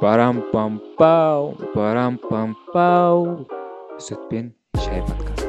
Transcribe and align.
парам 0.00 0.42
пам 0.52 0.80
пау 0.98 1.54
парам 1.74 2.18
пам 2.30 2.56
пау 2.72 3.46
сүт 3.98 4.20
пен 4.30 4.52
шай 4.84 5.00
подкасты 5.08 5.46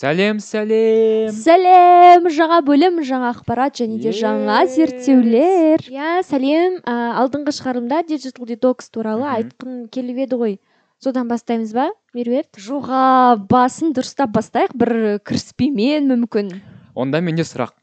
сәлем 0.00 0.38
сәлем 0.40 1.34
сәлем 1.34 2.28
жаңа 2.36 2.60
бөлім 2.68 3.02
жаңа 3.04 3.32
ақпарат 3.34 3.80
және 3.82 3.98
де 4.04 4.12
жаңа 4.16 4.62
Yes. 4.64 4.76
зерттеулер 4.76 5.84
иә 5.90 6.22
сәлем 6.28 6.78
ә, 6.84 6.94
алдыңғы 7.24 7.52
шығарылымда 7.58 8.04
диджитал 8.08 8.46
детокс 8.46 8.88
туралы 8.90 9.26
айтқым 9.34 9.88
келіп 9.92 10.22
еді 10.26 10.40
ғой 10.40 10.56
содан 11.02 11.28
бастаймыз 11.28 11.74
ба 11.74 11.90
меруерт 12.14 12.56
жоға 12.56 13.36
басын 13.50 13.92
дұрыстап 13.98 14.32
бастайық 14.38 14.72
бір 14.78 14.94
кіріспемен 15.26 16.08
мүмкін 16.14 16.54
онда 16.94 17.20
менде 17.20 17.44
сұрақ 17.44 17.74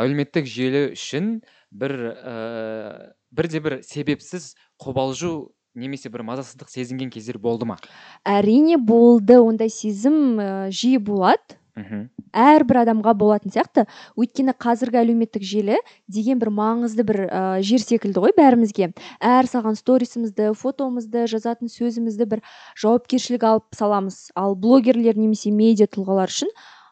әлеуметтік 0.00 0.46
желі 0.48 0.88
үшін 0.96 1.40
бір 1.70 1.96
ә, 2.18 3.14
бірде 3.30 3.60
бір 3.62 3.78
себепсіз 3.86 4.54
қобалжу 4.80 5.52
немесе 5.74 6.10
бір 6.10 6.24
мазасыздық 6.26 6.70
сезінген 6.70 7.10
кездер 7.14 7.38
болды 7.38 7.68
ма? 7.68 7.78
Әрине 8.26 8.76
болды. 8.76 9.38
Ондай 9.38 9.70
сезім 9.70 10.40
ә, 10.40 10.50
жиі 10.74 10.98
болады. 10.98 11.58
Мхм. 11.78 12.08
Әрбір 12.34 12.80
адамға 12.82 13.14
болатын 13.18 13.52
сияқты. 13.54 13.86
Өйткені 14.18 14.54
қазіргі 14.58 15.00
әлеуметтік 15.00 15.44
желі 15.46 15.78
деген 16.10 16.40
бір 16.42 16.50
маңызды 16.54 17.06
бір 17.06 17.20
ә, 17.26 17.42
жер 17.66 17.82
секілді 17.82 18.22
ғой 18.26 18.34
бәрімізге. 18.36 18.90
Әр 19.22 19.48
салған 19.50 19.78
сторисімізді 19.78 20.50
фотомызды 20.58 21.24
жазатын 21.30 21.70
сөзімізді 21.70 22.26
бір 22.34 22.42
жауапкершілік 22.82 23.46
алып 23.46 23.78
саламыз. 23.78 24.28
Ал 24.34 24.58
блогерлер 24.58 25.18
немесе 25.18 25.54
медиа 25.54 25.86
тұлғалар 25.90 26.30
үшін 26.30 26.50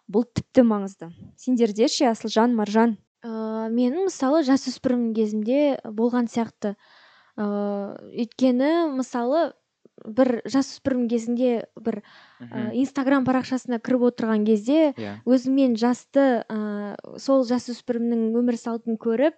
бұл 0.08 0.24
тіпті 0.30 0.64
маңызды. 0.70 1.10
Сендерде 1.36 1.90
ше 1.90 2.08
асылжан 2.14 2.54
маржан. 2.56 2.96
Ә, 3.24 3.68
менің 3.72 4.06
мысалы 4.08 4.42
жасөспірім 4.46 5.12
кезімде 5.16 5.78
болған 5.84 6.28
сияқты. 6.30 6.74
Ә, 7.38 7.46
өйткені 8.14 8.70
мысалы 8.98 9.52
бір 10.06 10.40
жасөспірім 10.46 11.08
кезінде 11.10 11.64
бір 11.78 12.00
ә, 12.40 12.70
инстаграм 12.78 13.24
парақшасына 13.26 13.80
кіріп 13.82 14.08
отырған 14.12 14.44
кезде 14.46 14.92
иә. 14.94 15.16
жасты 15.76 16.44
ә, 16.46 16.94
сол 17.18 17.44
жасөспірімнің 17.48 18.30
өмір 18.38 18.56
салтын 18.56 18.96
көріп 18.96 19.34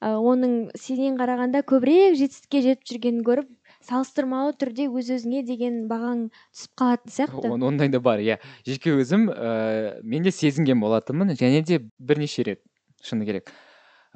ә, 0.00 0.14
оның 0.14 0.70
сенен 0.78 1.18
қарағанда 1.18 1.64
көбірек 1.66 2.14
жетістікке 2.20 2.62
жетіп 2.62 2.86
жүргенін 2.86 3.24
көріп 3.26 3.50
салыстырмалы 3.86 4.54
түрде 4.58 4.86
өз 4.90 5.10
өзіңе 5.18 5.42
деген 5.46 5.84
бағаң 5.90 6.28
түсіп 6.54 6.72
қалатын 6.78 7.10
сияқты. 7.16 7.50
Он- 7.50 7.62
ондай 7.62 7.88
да 7.88 8.00
бар 8.00 8.18
иә. 8.22 8.38
Жеке 8.66 8.94
өзім 8.94 9.28
ә, 9.30 10.00
мен 10.02 10.22
де 10.22 10.30
сезінген 10.30 10.80
болатынмын 10.80 11.34
және 11.34 11.62
де 11.64 11.80
бірнеше 11.98 12.42
рет. 12.44 12.62
Шыны 13.06 13.28
керек. 13.28 13.52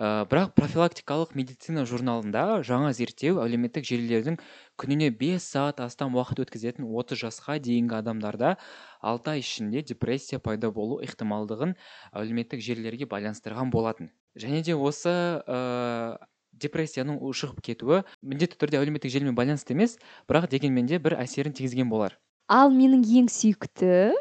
Ә, 0.00 0.24
бірақ 0.24 0.54
профилактикалық 0.56 1.34
медицина 1.36 1.82
журналында 1.84 2.62
жаңа 2.64 2.94
зерттеу 2.96 3.42
әлеуметтік 3.42 3.84
желілердің 3.84 4.38
күніне 4.80 5.10
5 5.12 5.44
сағат 5.44 5.82
астам 5.84 6.16
уақыт 6.16 6.40
өткізетін 6.46 6.86
30 6.88 7.20
жасқа 7.20 7.58
дейінгі 7.60 7.98
адамдарда 7.98 8.54
алты 9.04 9.34
ай 9.34 9.44
ішінде 9.44 9.82
депрессия 9.84 10.40
пайда 10.40 10.70
болу 10.72 11.02
ықтималдығын 11.04 11.76
әлеуметтік 12.16 12.64
желілерге 12.64 13.10
байланыстырған 13.12 13.68
болатын. 13.74 14.08
Және 14.40 14.62
де 14.64 14.72
осы 14.72 15.12
ә, 15.12 16.16
депрессияның 16.56 17.20
ушығып 17.20 17.60
кетуі 17.68 18.00
міндетті 18.24 18.56
түрде 18.56 18.80
әлеуметтік 18.80 19.12
желімен 19.12 19.36
байланысты 19.36 19.76
емес 19.76 19.98
бірақ 20.30 20.48
дегенмен 20.48 20.88
де 20.88 20.96
бір 20.96 21.18
әсерін 21.20 21.52
тигізген 21.52 21.92
болар. 21.92 22.16
Ал 22.48 22.72
менің 22.72 23.04
ең 23.20 23.28
сүйікті 23.28 24.16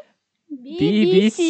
BBC 0.50 1.44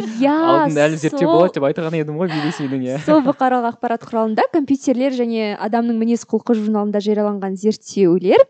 иә 0.00 0.32
алдында 0.32 0.86
әлі 0.86 0.96
зерттеу 0.96 1.28
болады 1.28 1.58
деп 1.58 1.66
айтқан 1.68 1.96
едім 1.98 2.16
ғой 2.16 2.30
BBC-дің 2.32 2.84
иә 2.86 2.98
сол 3.04 3.20
бұқаралық 3.26 3.74
ақпарат 3.74 4.06
құралында 4.08 4.46
компьютерлер 4.54 5.12
және 5.12 5.50
адамның 5.60 5.98
мінез 6.00 6.24
құлқы 6.30 6.56
журналында 6.56 7.02
жарияланған 7.04 7.58
зерттеулер 7.60 8.40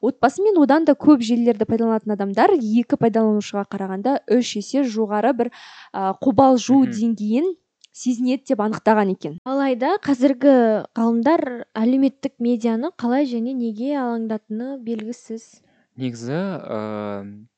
отбасы 0.00 0.44
мен 0.46 0.60
одан 0.62 0.86
да 0.86 0.94
көп 0.94 1.24
желілерді 1.26 1.66
пайдаланатын 1.66 2.14
адамдар 2.14 2.54
екі 2.54 3.00
пайдаланушыға 3.02 3.64
қарағанда 3.74 4.20
үш 4.38 4.54
есе 4.60 4.84
жоғары 4.86 5.34
бір 5.40 5.50
ә, 5.50 6.14
қобалжу 6.22 6.84
деңгейін 6.86 7.50
сезінеді 7.90 8.52
деп 8.52 8.62
анықтаған 8.62 9.10
екен. 9.16 9.38
алайда 9.42 9.96
қазіргі 10.06 10.54
ғалымдар 10.94 11.66
әлеуметтік 11.74 12.38
медианы 12.38 12.92
қалай 12.94 13.26
және 13.26 13.56
неге 13.58 13.96
алаңдатыны 13.98 14.78
белгісіз. 14.86 15.64
Негізі 15.98 16.38
ыыы 16.38 17.48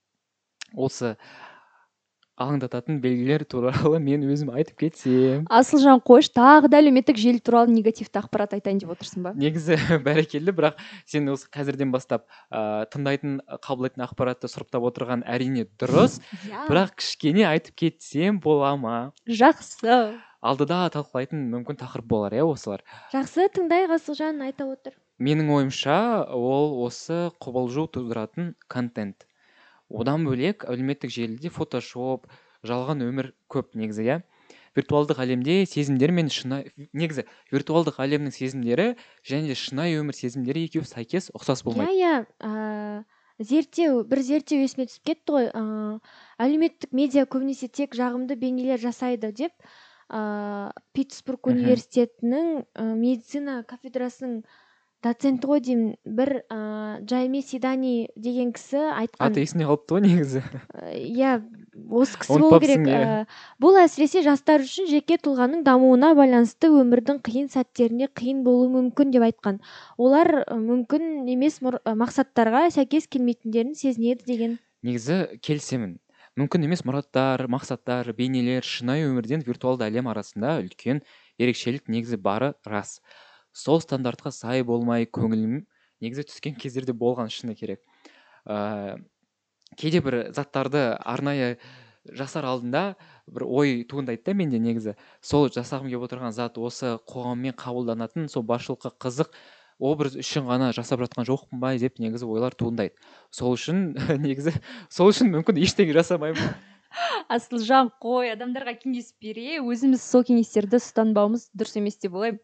осы 0.81 1.17
алаңдататын 2.41 3.01
белгілер 3.03 3.45
туралы 3.49 4.01
мен 4.03 4.25
өзім 4.25 4.53
айтып 4.55 4.85
кетсем. 4.85 5.45
Асылжан 5.53 6.01
қойшы 6.05 6.33
тағы 6.37 6.71
да 6.73 6.81
әлеуметтік 6.81 7.21
желі 7.21 7.43
туралы 7.45 7.75
негативті 7.75 8.23
ақпарат 8.23 8.57
айтайын 8.57 8.81
деп 8.83 8.95
отырсың 8.95 9.27
ба? 9.27 9.35
Негізі 9.37 9.77
бәрекелді 10.07 10.55
бірақ 10.57 10.81
сен 11.05 11.29
осы 11.33 11.51
қазірден 11.53 11.93
бастап 11.93 12.27
ыыы 12.49 12.89
тыңдайтын 12.95 13.37
қабыл 13.61 13.91
ететін 13.91 14.07
ақпаратты 14.07 14.51
сұрыптап 14.51 14.89
отырған 14.89 15.27
әрине 15.29 15.67
дұрыс. 15.81 16.19
Иә. 16.49 16.67
Бірақ 16.71 16.97
кішкене 17.03 17.47
айтып 17.51 17.77
кетсем 17.85 18.41
бола 18.41 18.73
ма? 18.81 18.97
Жақсы. 19.29 20.17
Алдыда 20.41 20.87
талқылайтын 20.95 21.43
мүмкін 21.53 21.77
тақырып 21.83 22.07
болар 22.09 22.33
иә 22.33 22.47
осылар. 22.49 22.81
Жақсы 23.13 23.51
тыңдайық 23.53 23.99
асылжан 23.99 24.41
айта 24.47 24.65
отыр. 24.65 24.95
Менің 25.21 25.51
ойымша 25.53 25.97
ол 26.33 26.79
осы 26.87 27.27
қобалжу 27.45 27.85
тудыратын 27.93 28.55
контент. 28.73 29.27
Одан 29.91 30.25
бөлек 30.27 30.65
әлеуметтік 30.71 31.13
желіде 31.13 31.51
фотошоп 31.53 32.29
жалған 32.67 33.03
өмір 33.07 33.33
көп 33.51 33.75
негізі 33.79 34.07
иә. 34.07 34.19
Виртуалдық 34.79 35.19
әлемде 35.25 35.65
сезімдер 35.67 36.13
мен 36.15 36.31
шынайы 36.31 36.71
негізі 36.95 37.25
виртуалдық 37.51 37.99
әлемнің 38.05 38.35
сезімдері 38.35 38.93
және 39.27 39.51
де 39.51 39.57
шынайы 39.59 39.99
өмір 39.99 40.15
сезімдері 40.15 40.63
екеуі 40.69 40.87
сәйкес 40.87 41.33
ұқсас 41.35 41.65
иә 41.65 41.67
болмайды. 41.67 41.97
Иә 41.99 42.13
ә, 42.39 43.03
зерттеу 43.43 44.05
бір 44.07 44.23
зерттеу 44.23 44.63
есіме 44.63 44.87
түсіп 44.87 45.11
кетті 45.11 45.35
ғой. 45.35 45.51
Ә, 45.51 45.99
әлеуметтік 46.47 46.95
медиа 46.95 47.27
көбінесе 47.27 47.67
тек 47.67 47.99
жағымды 47.99 48.39
бейнелер 48.39 48.79
жасайды 48.79 49.33
деп 49.35 49.55
ә, 50.07 50.71
питтсбург 50.95 51.51
университетінің 51.51 52.63
медицина 52.95 53.65
кафедрасының 53.67 54.45
доценті 55.05 55.49
ғой 55.49 55.63
деймін 55.65 55.95
бір 56.05 56.31
ә, 56.53 57.01
джайми 57.05 57.41
сидани 57.43 58.11
деген 58.17 58.53
кісі 58.53 58.83
айтқан. 58.93 59.31
Аты 59.31 59.45
есімде 59.45 59.69
қалыпты 59.69 59.97
ғой 59.97 60.03
негізі. 60.05 60.43
Ә, 60.77 60.93
иә 60.99 61.33
осы 61.89 62.21
кісі 62.21 62.37
болу 62.37 62.61
керек. 62.61 62.85
Ә, 62.85 63.25
бұл 63.63 63.79
әсіресе 63.81 64.23
жастар 64.27 64.65
үшін 64.67 64.91
жеке 64.91 65.17
тұлғаның 65.23 65.65
дамуына 65.65 66.13
байланысты 66.19 66.69
өмірдің 66.69 67.23
қиын 67.25 67.49
сәттерінде 67.53 68.11
қиын 68.13 68.45
болуы 68.45 68.69
мүмкін 68.75 69.15
деп 69.15 69.25
айтқан. 69.31 69.63
Олар 69.97 70.45
мүмкін 70.53 71.25
емес 71.33 71.61
мақсаттарға 71.65 72.69
сәйкес 72.77 73.09
келмейтіндерін 73.09 73.75
сезінеді 73.79 74.29
деген. 74.29 74.59
Негізі 74.85 75.41
келісемін. 75.41 75.97
Мүмкін 76.39 76.69
емес 76.69 76.85
мұраттар 76.87 77.43
мақсаттар 77.51 78.13
бейнелер 78.17 78.65
шынайы 78.65 79.09
өмірден 79.09 79.43
виртуалды 79.45 79.89
әлем 79.89 80.07
арасында 80.13 80.61
үлкен 80.63 81.03
ерекшелік 81.43 81.91
негізі 81.91 82.21
бары 82.23 82.53
рас. 82.65 83.01
Сол 83.53 83.81
стандартқа 83.83 84.33
сай 84.35 84.65
болмай 84.67 85.07
көңілім 85.07 85.63
негізі 86.01 86.27
түскен 86.31 86.57
кездерде 86.57 86.93
болған 86.97 87.31
шыны 87.33 87.55
керек. 87.55 87.83
Ыыы 88.47 89.01
кейде 89.79 90.01
бір 90.03 90.17
заттарды 90.35 90.91
арнайы 90.99 91.59
жасар 92.05 92.47
алдында 92.49 92.97
бір 93.31 93.45
ой 93.47 93.85
туындайды 93.89 94.25
да 94.27 94.35
менде 94.35 94.59
негізі. 94.59 94.97
Сол 95.21 95.49
жасағым 95.53 95.91
келіп 95.91 96.07
отырған 96.09 96.35
зат 96.35 96.59
осы 96.59 96.97
қоғаммен 97.11 97.55
қабылданатын 97.59 98.29
сол 98.33 98.43
басшылыққа 98.47 98.95
қызық 99.05 99.37
образ 99.79 100.17
үшін 100.21 100.49
ғана 100.49 100.73
жасап 100.77 101.05
жатқан 101.05 101.29
жоқпын 101.29 101.61
ба 101.61 101.75
деп 101.79 102.01
негізі 102.03 102.27
ойлар 102.27 102.57
туындайды. 102.57 102.97
Сол 103.31 103.55
үшін 103.57 103.93
негізі 104.25 104.55
сол 104.89 105.13
үшін 105.13 105.33
мүмкін 105.37 105.63
ештеңе 105.63 105.95
жасамаймын. 105.97 106.57
Асылжан 107.37 107.93
қой 108.03 108.33
адамдарға 108.33 108.75
кеңес 108.81 109.13
бере 109.23 109.61
өзіміз 109.63 110.03
сол 110.03 110.27
кеңестерді 110.27 110.81
ұстанбауымыз 110.81 111.51
дұрыс 111.55 111.79
емес 111.79 112.01
деп 112.03 112.17
ойлаймын. 112.19 112.43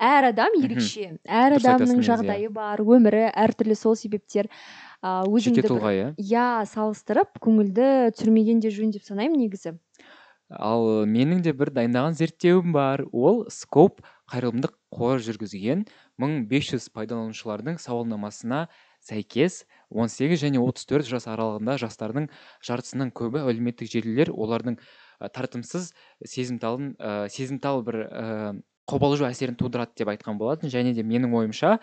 Әр 0.00 0.30
адам 0.32 0.56
ерекше 0.58 1.18
әр 1.24 1.56
адамның 1.58 1.98
негізі, 1.98 2.02
иә. 2.02 2.08
жағдайы 2.10 2.50
бар 2.52 2.82
өмірі 2.82 3.24
әртүрлі 3.30 3.76
сол 3.78 3.96
себептер 3.96 4.48
а, 5.02 5.22
өзіңді 5.26 5.60
жеке 5.60 5.62
бір- 5.62 5.70
тұлға 5.72 5.92
иә. 5.94 6.08
иә 6.18 6.46
салыстырып 6.70 7.38
көңілді 7.44 7.88
түсірмеген 8.16 8.60
де 8.60 8.70
жөн 8.74 8.90
деп 8.94 9.04
санаймын 9.06 9.38
негізі. 9.44 9.78
Ал 10.50 11.06
менің 11.08 11.40
де 11.42 11.52
бір 11.56 11.70
дайындаған 11.72 12.14
зерттеуім 12.18 12.72
бар. 12.74 13.04
Ол 13.12 13.46
скоп 13.48 14.02
қайырымдық 14.30 14.74
қор 14.92 15.22
жүргізген 15.24 15.86
1500 16.20 16.90
пайдаланушылардың 16.94 17.78
сауалнамасына 17.80 18.68
сәйкес 19.04 19.64
18 19.90 20.40
және 20.40 20.60
34 20.62 21.08
жас 21.08 21.26
аралығында 21.28 21.76
жастардың 21.80 22.28
жартысынан 22.64 23.10
көбі 23.12 23.42
әлеуметтік 23.44 23.90
желілер 23.90 24.30
олардың 24.32 24.78
ә, 24.78 25.28
тартымсыз 25.28 25.92
сезімталын 26.24 26.94
ә, 26.96 27.28
сезімтал 27.28 27.82
бір 27.84 28.00
ә, 28.04 28.54
қобалжу 28.90 29.26
әсерін 29.28 29.58
тудырады 29.60 29.96
деп 30.02 30.12
айтқан 30.12 30.38
болатын. 30.40 30.72
Және 30.72 30.94
де 30.94 31.02
менің 31.06 31.34
ойымша 31.34 31.78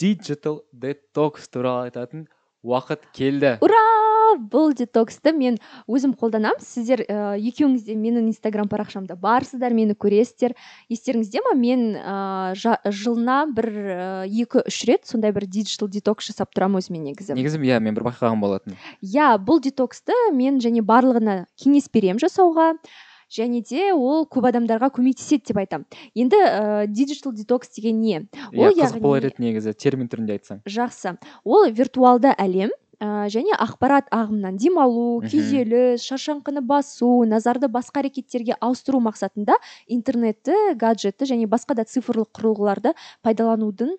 диджитал 0.00 0.62
детокс 0.72 1.48
туралы 1.48 1.90
айтатын 1.90 2.28
уақыт 2.64 3.08
келді. 3.16 3.56
Ура! 3.64 3.86
Бұл 4.30 4.70
детоксты 4.78 5.32
мен 5.34 5.56
өзім 5.90 6.12
қолданамын. 6.14 6.62
Сіздер 6.62 7.02
ә, 7.02 7.34
екеуіңіз 7.40 7.82
де 7.88 7.96
менің 7.98 8.28
инстаграм 8.30 8.68
парақшамда 8.70 9.16
барсыздар 9.18 9.74
мені 9.74 9.96
көресіздер. 9.98 10.54
Естеріңізде 10.92 11.42
ма? 11.48 11.56
Мен 11.58 11.82
ә, 11.98 12.54
жылына 12.86 13.40
бір 13.50 13.68
ә, 13.74 14.06
екі 14.28 14.62
үш 14.70 14.84
рет 14.86 15.10
сондай 15.10 15.34
бір 15.34 15.48
диджитал 15.50 15.90
детокс 15.90 16.30
жасап 16.30 16.54
тұрамын 16.54 16.78
өзіме 16.78 17.02
негізі. 17.08 17.34
Негізі 17.34 17.58
иә 17.58 17.80
мен 17.82 17.98
бір 17.98 18.06
байқаған 18.12 18.38
болатынмын. 18.44 18.78
Иә 19.02 19.34
бұл 19.42 19.58
детоксты 19.64 20.14
мен 20.36 20.62
және 20.62 20.86
барлығына 20.86 21.40
кеңес 21.58 21.90
беремін 21.90 22.22
жасауға. 22.22 22.76
Және 23.30 23.62
де 23.62 23.92
ол 23.94 24.26
көп 24.26 24.50
адамдарға 24.50 24.90
көмектеседі 24.96 25.52
деп 25.52 25.62
айтамын 25.62 25.86
енді 26.18 26.36
ә, 26.36 26.86
диджитал 26.90 27.32
детокс 27.32 27.70
деген 27.76 28.00
не? 28.02 28.26
Иә 28.52 28.74
қызық 28.74 29.00
болар 29.00 29.30
еді 29.30 29.44
негізі 29.46 29.74
термин 29.74 30.10
түрінде 30.10 30.38
айтсаң. 30.38 30.62
Жақсы. 30.66 31.16
Ол 31.44 31.70
виртуалды 31.70 32.34
әлем 32.34 32.74
ә, 33.00 33.28
және 33.32 33.56
ақпарат 33.56 34.10
ағымынан 34.12 34.58
демалу 34.60 35.20
күйзеліс 35.24 36.04
шаршаңқыны 36.04 36.62
басу 36.66 37.24
назарды 37.28 37.70
басқа 37.72 38.02
әрекеттерге 38.04 38.58
ауыстыру 38.60 39.00
мақсатында 39.04 39.56
интернетті 39.88 40.74
гаджетті 40.80 41.30
және 41.32 41.48
басқа 41.50 41.78
да 41.78 41.86
цифрлық 41.88 42.32
құрылғыларды 42.36 42.94
пайдаланудың 43.24 43.94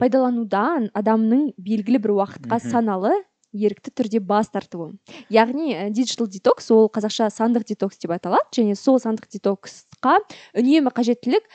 пайдаланудан 0.00 0.88
адамның 0.96 1.50
белгілі 1.60 2.00
бір 2.00 2.16
уақытқа 2.16 2.62
саналы 2.70 3.12
ерікті 3.52 3.92
түрде 3.94 4.20
бас 4.20 4.50
тартуы. 4.52 4.94
Яғни 5.30 5.90
диджитал 5.90 6.28
детокс 6.30 6.70
ол 6.70 6.88
қазақша 6.92 7.30
сандық 7.34 7.66
детокс 7.68 7.98
деп 7.98 8.14
аталады 8.14 8.48
және 8.56 8.76
сол 8.78 9.00
сандық 9.02 9.30
детоксқа 9.32 10.20
үнемі 10.54 10.94
қажеттілік 10.94 11.46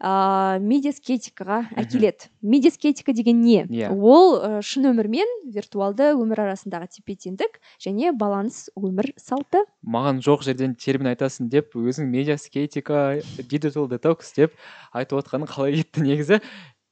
ыыы 0.00 0.60
медиаскетикаға 0.64 1.58
әкеледі. 1.76 2.30
Медиаскетика 2.40 3.12
деген 3.12 3.42
не? 3.44 3.66
Yeah. 3.68 3.90
Иә. 3.90 4.00
ол 4.00 4.40
ә, 4.40 4.62
шын 4.64 4.88
өмір 4.94 5.10
мен 5.12 5.28
виртуалды 5.52 6.14
өмір 6.16 6.40
арасындағы 6.46 6.88
тепе 6.96 7.18
теңдік 7.20 7.60
және 7.76 8.14
баланс 8.16 8.70
өмір 8.80 9.12
салты. 9.20 9.66
Маған 9.84 10.22
жоқ 10.24 10.46
жерден 10.48 10.74
термин 10.74 11.12
айтасың 11.12 11.50
деп 11.52 11.76
өзің 11.76 12.08
медиаскетика 12.08 13.20
диджитал 13.44 13.90
детокс 13.92 14.32
деп 14.32 14.56
айтып 14.96 15.20
отқаның 15.20 15.52
қалай 15.52 15.82
кетті 15.82 16.08
негізі. 16.08 16.40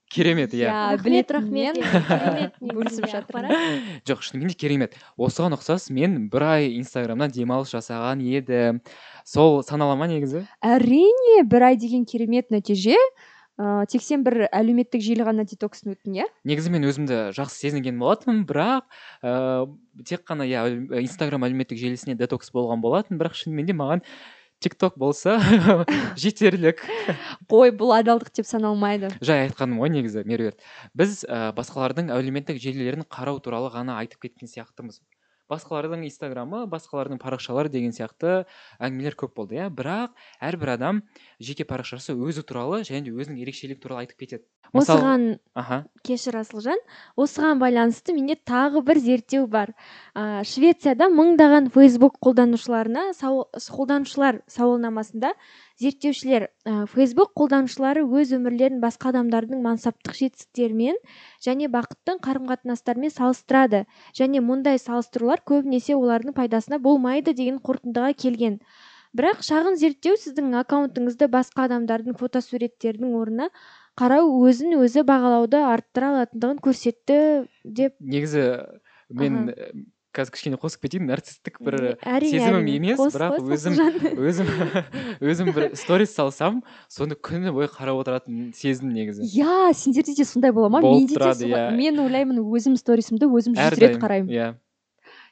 Керемет 0.08 0.54
иә. 0.56 0.96
Рахмет 0.96 1.30
рахмет 1.30 1.78
бөлісіп 2.60 3.08
жатыр 3.10 3.48
жоқ 4.08 4.22
шынымен 4.24 4.52
де 4.52 4.58
керемет. 4.58 4.98
Осыған 5.16 5.56
ұқсас 5.58 5.88
мен 5.94 6.28
бір 6.32 6.46
ай 6.48 6.68
инстаграмнан 6.78 7.32
демалыс 7.34 7.72
жасаған 7.74 8.22
едім 8.24 8.82
сол 9.24 9.62
санала 9.62 9.96
ма 9.96 10.08
негізі? 10.10 10.46
Әрине 10.64 11.42
бір 11.48 11.70
ай 11.72 11.80
деген 11.80 12.06
керемет 12.08 12.50
нәтиже. 12.54 12.96
Ыыы 13.58 13.88
тек 13.90 14.04
сен 14.06 14.22
бір 14.22 14.44
әлеуметтік 14.54 15.02
желі 15.02 15.24
ғана 15.26 15.42
детокстан 15.42 15.96
өттің 15.96 16.20
иә 16.20 16.26
негізі 16.46 16.70
мен 16.70 16.86
өзімді 16.86 17.16
жақсы 17.34 17.64
сезінген 17.64 17.98
болатынмын 17.98 18.44
бірақ 18.46 18.86
ыыы 19.26 20.04
тек 20.06 20.22
қана 20.28 20.46
иә 20.46 20.62
инстаграм 21.02 21.42
әлеуметтік 21.42 21.80
желісіне 21.80 22.14
детокс 22.14 22.52
болған 22.54 22.78
болатын 22.84 23.18
бірақ 23.18 23.34
шынымен 23.34 23.66
де 23.66 23.74
маған 23.74 24.04
тик 24.60 24.74
ток 24.74 24.98
болса 24.98 25.38
жетерлік. 26.18 26.82
Қой 27.50 27.72
бұл 27.74 27.94
адалдық 27.98 28.32
деп 28.34 28.48
саналмайды. 28.48 29.12
Жай 29.22 29.46
айтқаным 29.46 29.78
ғой 29.82 29.92
негізі 29.94 30.24
меруерт. 30.26 30.58
Біз 30.98 31.22
ә, 31.24 31.52
басқалардың 31.56 32.10
әлеуметтік 32.14 32.58
желілерін 32.62 33.06
қарау 33.06 33.38
туралы 33.44 33.70
ғана 33.74 34.00
айтып 34.02 34.26
кеткен 34.26 34.50
сияқтымыз. 34.50 35.00
Басқалардың 35.48 36.02
инстаграмы 36.04 36.66
басқалардың 36.68 37.20
парақшалары 37.22 37.70
деген 37.72 37.94
сияқты 37.96 38.42
әңгімелер 38.84 39.14
көп 39.16 39.32
болды 39.38 39.56
иә. 39.56 39.70
Бірақ 39.72 40.18
әрбір 40.44 40.74
адам 40.74 41.00
жеке 41.40 41.64
парақшасы 41.64 42.12
өзі 42.12 42.44
туралы 42.44 42.82
және 42.84 43.06
де 43.06 43.14
өзінің 43.16 43.40
ерекшелігі 43.46 43.80
туралы 43.80 44.04
айтып 44.04 44.26
кетеді. 44.26 44.44
Осыған 44.72 45.38
аха. 45.54 45.84
кешір 46.04 46.38
асылжан. 46.40 46.78
Осыған 47.16 47.60
байланысты 47.60 48.14
менде 48.14 48.36
тағы 48.36 48.82
бір 48.84 48.98
зерттеу 48.98 49.46
бар. 49.46 49.74
Ә, 50.14 50.44
швецияда 50.44 51.08
мыңдаған 51.12 51.70
фейсбук 51.72 52.18
қолданушыларына 52.20 53.12
сау, 53.14 53.46
қолданушылар 53.54 54.42
сауалнамасында 54.48 55.32
зерттеушілер 55.80 56.48
ә, 56.64 56.86
фейсбук 56.92 57.32
қолданушылары 57.38 58.04
өз 58.04 58.34
өмірлерін 58.36 58.80
басқа 58.82 59.12
адамдардың 59.12 59.62
мансаптық 59.64 60.18
жетістіктерімен 60.18 61.00
және 61.44 61.70
бақытты 61.72 62.18
қарым 62.24 62.48
қатынастарымен 62.50 63.14
салыстырады. 63.14 63.86
Және 64.16 64.44
мұндай 64.44 64.78
салыстырулар 64.82 65.42
көбінесе 65.46 65.96
олардың 65.96 66.36
пайдасына 66.36 66.78
болмайды 66.78 67.34
деген 67.34 67.58
қорытындыға 67.58 68.14
келген. 68.14 68.60
Бірақ 69.16 69.40
шағын 69.40 69.78
зерттеу 69.80 70.18
сіздің 70.20 70.52
аккаунтыңызды 70.60 71.30
басқа 71.32 71.64
адамдардың 71.64 72.18
фотосуреттерінің 72.20 73.14
орнына 73.16 73.46
қарау 73.98 74.32
өзін 74.48 74.78
өзі 74.78 75.04
бағалауды 75.08 75.60
арттыра 75.66 76.12
алатындығын 76.14 76.60
көрсетті 76.64 77.20
деп 77.64 77.96
негізі 77.98 78.44
мен 79.10 79.48
қазір 80.16 80.34
кішкене 80.34 80.58
қосып 80.60 80.84
кетейін 80.86 81.08
нарциссттік 81.08 81.58
бір 81.64 81.76
әрине 82.02 82.30
сезімім 82.32 82.68
емес 82.72 83.00
бірақ 83.14 83.36
өзім 83.44 83.76
өзім 84.28 84.48
өзім 85.20 85.50
бір 85.56 85.66
сторис 85.78 86.14
салсам 86.16 86.62
соны 86.92 87.18
күні 87.18 87.52
бойы 87.54 87.68
қарап 87.72 88.00
отыратын 88.02 88.48
сездім 88.56 88.94
негізі. 88.96 89.26
Иә 89.28 89.74
сендерде 89.76 90.16
де 90.16 90.26
сондай 90.28 90.54
бола 90.54 90.72
ма? 90.72 90.82
Болып 90.84 91.12
тұрады 91.12 91.50
иә. 91.50 91.68
мен 91.76 92.00
ойлаймын 92.02 92.40
өзім 92.42 92.78
сторисімді 92.80 93.28
өзім 93.28 93.58
жүз 93.58 93.78
рет 93.78 94.00
қараймын. 94.02 94.32
иә. 94.32 94.48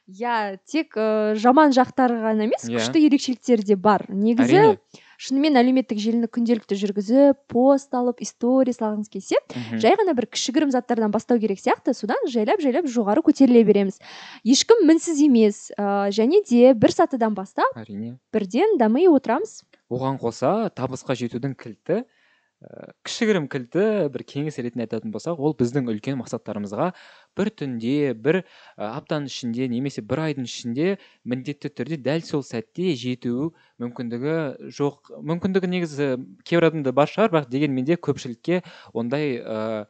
Иә 0.07 0.37
тек 0.69 0.95
ыыы 0.95 1.35
жаман 1.41 1.75
жақтары 1.75 2.21
ғана 2.23 2.47
емес 2.47 2.69
иә. 2.69 2.77
күшті 2.77 3.03
ерекшеліктері 3.09 3.65
де 3.67 3.75
бар. 3.75 4.05
Негізі 4.07 4.61
әрине. 4.61 5.03
Шынымен 5.17 5.57
әлеуметтік 5.57 5.99
желіні 6.01 6.29
күнделікті 6.29 6.77
жүргізіп 6.77 7.39
пост 7.49 7.93
алып 7.97 8.21
история 8.21 8.75
салғыңыз 8.75 9.09
келсе 9.09 9.39
мхм 9.49 9.81
жай 9.81 9.97
ғана 9.97 10.13
бір 10.17 10.29
кішігірім 10.29 10.73
заттардан 10.73 11.13
бастау 11.13 11.41
керек 11.41 11.57
сияқты. 11.61 11.95
Содан 11.97 12.21
жайлап 12.29 12.61
жайлап 12.61 12.85
жоғары 12.85 13.23
көтеріле 13.25 13.63
береміз. 13.65 13.97
Ешкім 14.45 14.85
мінсіз 14.85 15.23
емес 15.25 15.63
ыыы 15.73 16.13
және 16.13 16.43
де 16.45 16.75
бір 16.77 16.93
сатыдан 16.93 17.33
бастап 17.33 17.73
әрине. 17.73 18.19
бірден 18.31 18.77
дами 18.77 19.07
отырамыз. 19.09 19.63
Оған 19.89 20.21
қоса 20.21 20.69
табысқа 20.69 21.17
жетудің 21.17 21.57
кілті 21.57 22.03
ііі 22.03 22.93
кішігірім 23.05 23.45
кілті 23.53 24.09
бір 24.09 24.23
кеңес 24.25 24.57
ретінде 24.57 24.87
айтатын 24.87 25.11
болсақ 25.13 25.37
ол 25.37 25.53
біздің 25.53 25.91
үлкен 25.93 26.17
мақсаттарымызға 26.17 26.89
бір 27.37 27.51
түнде 27.61 28.13
бір 28.17 28.41
аптаның 28.75 29.29
ішінде 29.29 29.69
немесе 29.71 30.01
бір 30.01 30.23
айдың 30.25 30.49
ішінде 30.49 30.97
міндетті 31.23 31.71
түрде 31.77 31.99
дәл 32.01 32.25
сол 32.25 32.43
сәтте 32.47 32.95
жету 32.97 33.53
мүмкіндігі 33.83 34.71
жоқ. 34.73 35.13
Мүмкіндігі 35.21 35.71
негізі 35.71 36.09
кейбір 36.43 36.71
адамда 36.71 36.93
бар 36.97 37.13
шығар 37.13 37.33
бірақ 37.35 37.49
дегенмен 37.53 37.87
де 37.87 37.95
көпшілікке 37.95 38.63
ондай 38.93 39.37
ыыы 39.39 39.87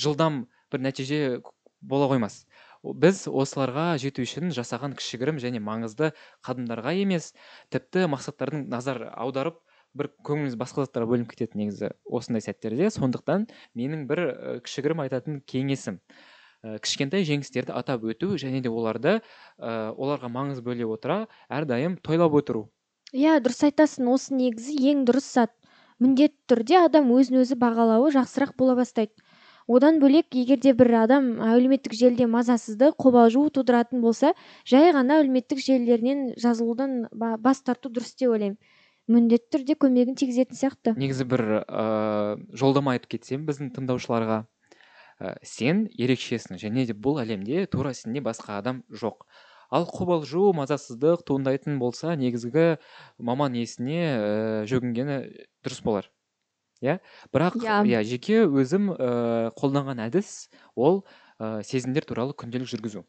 жылдам 0.00 0.46
бір 0.72 0.86
нәтиже 0.88 1.42
бола 1.80 2.08
қоймас. 2.10 2.44
Біз 2.82 3.28
осыларға 3.30 3.92
жету 4.02 4.24
үшін 4.24 4.50
жасаған 4.54 4.96
кішігірім 4.98 5.36
және 5.42 5.60
маңызды 5.62 6.10
қадамдарға 6.42 6.96
емес 6.98 7.30
тіпті 7.70 8.08
мақсаттардың 8.10 8.64
назар 8.72 9.04
аударып 9.12 9.60
бір 9.94 10.08
көңіліміз 10.26 10.56
басқа 10.58 10.86
заттарға 10.86 11.12
бөлініп 11.12 11.30
кетеді 11.34 11.60
негізі 11.60 11.92
осындай 12.08 12.42
сәттерде. 12.42 12.88
Сондықтан 12.90 13.46
менің 13.78 14.06
бір 14.10 14.22
кішігірім 14.66 15.04
айтатын 15.04 15.42
кеңесім 15.46 16.00
кішкентай 16.62 17.26
жеңістерді 17.26 17.74
атап 17.74 18.04
өту 18.06 18.36
және 18.38 18.62
де 18.62 18.70
оларды 18.70 19.18
ыыы 19.58 19.92
оларға 19.96 20.30
маңыз 20.30 20.62
бөле 20.62 20.86
отыра 20.86 21.26
әрдайым 21.50 21.98
тойлап 21.98 22.34
отыру. 22.38 22.68
Иә 23.12 23.40
дұрыс 23.42 23.64
айтасың 23.66 24.08
осы 24.12 24.34
негізі 24.38 24.76
ең 24.92 25.04
дұрыс 25.08 25.26
зат. 25.34 25.52
Міндетті 26.02 26.38
түрде 26.50 26.78
адам 26.84 27.10
өзін 27.14 27.42
өзі 27.42 27.58
бағалауы 27.58 28.12
жақсырақ 28.14 28.54
бола 28.58 28.76
бастайды. 28.78 29.12
Одан 29.68 30.00
бөлек 30.02 30.34
егер 30.34 30.58
де 30.58 30.72
бір 30.74 30.94
адам 31.04 31.26
әлеуметтік 31.42 31.94
желіде 31.94 32.26
мазасыздық 32.26 32.96
қобалжу 32.98 33.44
тудыратын 33.54 34.00
болса 34.02 34.32
жай 34.66 34.90
ғана 34.94 35.20
әлеуметтік 35.22 35.62
желілерінен 35.62 36.32
жазылудан 36.42 37.06
бас 37.12 37.62
тарту 37.62 37.90
дұрыс 37.90 38.16
деп 38.18 38.34
ойлаймын. 38.34 38.58
Міндетті 39.10 39.58
түрде 39.58 39.76
көмегін 39.78 40.18
тигізетін 40.18 40.58
сияқты. 40.58 40.94
Негізі 40.98 41.26
бір 41.30 41.44
ыыы 41.62 42.58
жолдама 42.58 42.96
айтып 42.96 43.16
кетсем 43.16 43.46
біздің 43.46 43.72
тыңдаушыларға. 43.76 44.44
І 45.22 45.46
сен 45.46 45.86
ерекшесің. 45.94 46.58
Және 46.58 46.86
де 46.88 46.94
бұл 46.98 47.20
әлемде 47.22 47.66
тура 47.70 47.94
сендей 47.94 48.22
басқа 48.24 48.58
адам 48.58 48.82
жоқ. 48.90 49.22
Ал 49.72 49.86
қобалжу 49.88 50.50
мазасыздық 50.56 51.22
туындайтын 51.24 51.78
болса 51.80 52.16
негізгі 52.18 52.76
маман 53.18 53.54
есіне 53.56 54.02
ііі 54.02 54.66
жүгінгені 54.68 55.16
дұрыс 55.64 55.80
болар. 55.84 56.10
Иә? 56.82 56.98
Бірақ 57.32 57.56
иә. 57.62 57.78
иә 57.86 58.02
жеке 58.04 58.42
өзім 58.44 58.90
ііі 58.92 59.54
қолданған 59.56 60.02
әдіс 60.08 60.50
ол 60.74 61.04
ы 61.38 61.62
сезімдер 61.64 62.04
туралы 62.04 62.34
күнделік 62.34 62.68
жүргізу. 62.68 63.06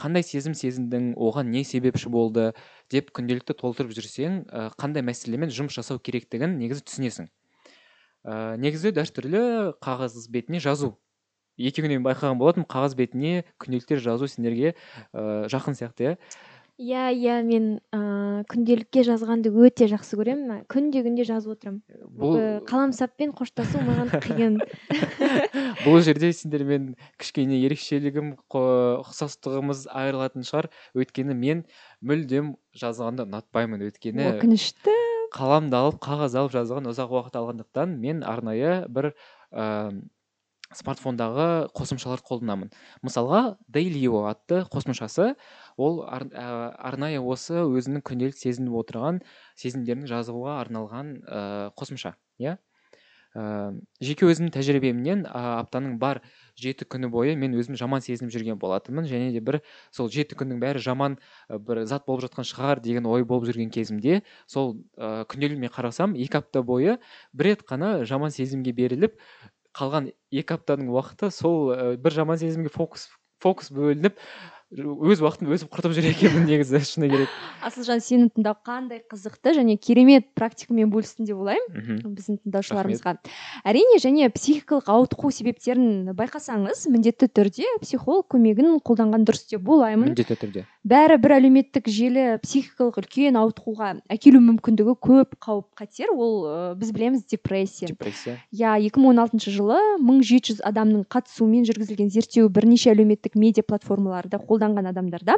Қандай 0.00 0.24
сезім 0.24 0.54
сезіндің 0.56 1.12
оған 1.20 1.50
не 1.52 1.64
себепші 1.68 2.08
болды 2.08 2.54
деп 2.88 3.10
күнделікті 3.12 3.58
толтырып 3.58 3.92
жүрсең 3.92 4.46
қандай 4.80 5.04
мәселемен 5.04 5.52
жұмыс 5.52 5.76
жасау 5.76 6.00
керектігін 6.00 6.56
негізі 6.62 6.86
түсінесің. 6.86 7.28
Ыыы 8.24 8.56
негізі 8.62 8.94
дәстүрлі 8.96 9.42
қағаз 9.84 10.16
бетіне 10.32 10.62
жазу. 10.64 10.94
Екеуіңнен 11.60 12.04
байқаған 12.06 12.40
болатынмын. 12.40 12.70
Қағаз 12.70 12.96
бетіне 12.98 13.44
күнделіктер 13.60 14.00
жазу 14.00 14.30
сендерге 14.30 14.74
ыыы 15.12 15.50
жақын 15.52 15.76
сияқты 15.76 16.08
иә. 16.08 16.16
Иә 16.80 17.10
иә 17.12 17.34
мен 17.44 17.64
ыыы 17.92 18.44
күнделікке 18.48 19.02
жазғанды 19.04 19.50
өте 19.52 19.84
жақсы 19.90 20.16
көремін. 20.16 20.62
Күнде 20.72 21.02
күнде 21.04 21.26
жазып 21.28 21.58
отырамын. 21.58 21.82
Бұл 22.16 22.38
Э, 22.40 22.44
қаламсаппен 22.64 23.34
қоштасу 23.36 23.82
маған 23.84 24.08
қиын. 24.24 24.56
Бұл 25.84 26.00
жерде 26.06 26.30
сендермен 26.32 26.94
кішкене 27.20 27.58
ерекшелігім 27.66 28.30
ұқсастығымыз 28.48 29.90
айырылатын 29.92 30.46
шығар. 30.48 30.70
Өйткені 30.96 31.36
мен 31.36 31.66
мүлдем 32.00 32.54
жазғанды 32.72 33.26
ұнатпаймын. 33.28 33.84
Өйткені 33.90 34.30
өкінішті. 34.38 34.94
қаламды 35.36 35.76
алып 35.76 36.00
қағаз 36.00 36.38
алып 36.40 36.56
жазған 36.56 36.88
ұзақ 36.94 37.12
уақыт 37.12 37.36
алғандықтан 37.38 37.92
мен 38.00 38.24
арнайы 38.24 38.86
бір 38.88 39.12
ыыы 39.52 40.00
смартфондағы 40.76 41.46
қосымшаларды 41.74 42.26
қолданамын. 42.28 42.70
Мысалға 43.02 43.56
дейлио 43.72 44.24
атты 44.30 44.62
қосымшасы 44.70 45.34
ол 45.76 46.02
ар, 46.06 46.28
ә, 46.30 46.46
арнайы 46.78 47.20
осы 47.20 47.64
өзінің 47.66 48.04
күнделік 48.06 48.38
сезініп 48.38 48.78
отырған 48.84 49.22
сезімдерін 49.58 50.06
жазуға 50.10 50.60
арналған 50.62 51.16
ыыы 51.26 51.70
қосымша 51.74 52.14
иә? 52.38 52.58
Ыыы 53.34 53.82
жеке 54.02 54.26
өзімнің 54.26 54.54
тәжірибемнен 54.54 55.26
аптаның 55.26 55.98
бар 56.02 56.22
жеті 56.58 56.86
күні 56.90 57.10
бойы 57.10 57.36
мен 57.38 57.54
өзім 57.58 57.76
жаман 57.78 58.02
сезініп 58.02 58.32
жүрген 58.34 58.58
болатынмын. 58.58 59.06
Және 59.06 59.30
де 59.34 59.42
бір 59.42 59.60
сол 59.94 60.10
жеті 60.10 60.38
күннің 60.38 60.58
бәрі 60.62 60.82
жаман 60.82 61.18
бір 61.50 61.84
зат 61.86 62.06
болып 62.06 62.26
жатқан 62.26 62.46
шығар 62.46 62.82
деген 62.82 63.06
ой 63.06 63.22
болып 63.22 63.46
жүрген 63.50 63.70
кезімде 63.70 64.22
сол 64.50 64.74
ыыы 64.98 65.26
күнделігіме 65.30 65.70
қарасам 65.70 66.18
екі 66.18 66.42
апта 66.42 66.62
бойы 66.66 66.98
бір 67.32 67.52
рет 67.52 67.62
қана 67.62 68.02
жаман 68.02 68.34
сезімге 68.34 68.74
беріліп 68.74 69.14
қалған 69.78 70.08
екі 70.40 70.56
аптаның 70.56 70.90
уақыты 70.94 71.30
сол 71.36 71.72
бір 72.06 72.16
жаман 72.18 72.40
сезімге 72.42 72.72
фокус 72.78 73.08
фокус 73.44 73.70
бөлініп 73.80 74.18
өз 74.70 75.18
уақытымды 75.18 75.56
өзім 75.56 75.68
құртып 75.72 75.94
жүр 75.96 76.06
екенмін 76.12 76.44
негізі 76.46 76.78
шыны 76.86 77.08
керек. 77.10 77.30
Асылжан 77.66 77.98
сені 77.98 78.28
тыңдау 78.30 78.54
қандай 78.62 79.00
қызықты 79.02 79.56
және 79.56 79.74
керемет 79.82 80.28
практикамен 80.38 80.92
бөлістің 80.92 81.26
деп 81.26 81.40
ойлаймын 81.42 82.04
біздің 82.14 82.38
тыңдаушыларымызға. 82.44 83.16
Әрине 83.66 83.98
және 83.98 84.28
психикалық 84.30 84.86
ауытқу 84.94 85.32
себептерін 85.34 86.12
байқасаңыз 86.14 86.84
міндетті 86.86 87.26
түрде 87.34 87.66
психолог 87.82 88.28
көмегін 88.30 88.78
қолданған 88.86 89.26
дұрыс 89.26 89.48
деп 89.50 89.66
ойлаймын. 89.66 90.12
Міндетті 90.12 90.38
түрде. 90.38 90.64
Бәрі 90.86 91.18
бір 91.20 91.34
әлеуметтік 91.40 91.90
желі 91.90 92.38
психикалық 92.40 93.02
үлкен 93.02 93.36
ауытқуға 93.42 93.90
әкелу 94.08 94.38
мүмкіндігі 94.46 94.94
көп 95.02 95.34
қауіп 95.42 95.66
қатер. 95.82 96.14
Ол 96.14 96.46
біз 96.78 96.94
білеміз 96.94 97.26
депрессия. 97.28 97.90
Депрессия. 97.90 98.38
Иә 98.54 98.78
2016 98.86 99.50
жылы 99.52 99.76
1700 99.98 100.62
адамның 100.64 101.04
қатысуымен 101.10 101.66
жүргізілген 101.68 102.08
зерттеу 102.14 102.48
бірнеше 102.48 102.94
әлеуметтік 102.94 103.36
медиа 103.36 103.66
платформаларда 103.66 104.40
қолданған 104.60 104.90
адамдарда 104.92 105.36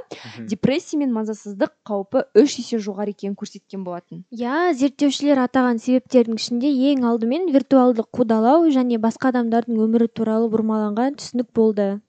депрессия 0.49 0.99
мен 0.99 1.13
мазасыздық 1.15 1.73
қаупі 1.87 2.25
үш 2.35 2.59
есе 2.59 2.79
жоғары 2.83 3.15
екенін 3.15 3.37
көрсеткен 3.39 3.85
болатын. 3.87 4.25
Иә 4.35 4.73
зерттеушілер 4.75 5.43
атаған 5.47 5.79
себептердің 5.83 6.41
ішінде 6.41 6.71
ең 6.93 7.07
алдымен 7.07 7.51
виртуалдық 7.55 8.11
қудалау 8.11 8.71
және 8.75 8.99
басқа 8.99 9.31
адамдардың 9.33 9.79
өмірі 9.87 10.09
туралы 10.11 10.51
бұрмаланған 10.53 11.19
түсінік 11.21 11.53
болды. 11.55 12.01